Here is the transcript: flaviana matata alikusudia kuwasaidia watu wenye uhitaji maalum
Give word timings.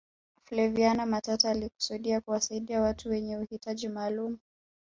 flaviana 0.45 1.05
matata 1.05 1.49
alikusudia 1.49 2.21
kuwasaidia 2.21 2.81
watu 2.81 3.09
wenye 3.09 3.37
uhitaji 3.37 3.87
maalum 3.89 4.37